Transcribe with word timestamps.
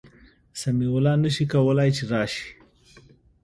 سمیع 0.59 0.91
الله 0.95 1.13
نسي 1.23 1.43
کولای 1.53 1.89
چي 1.95 2.03
راسي 2.11 2.45